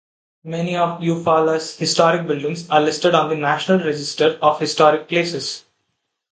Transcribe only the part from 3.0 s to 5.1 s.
on the National Register of Historic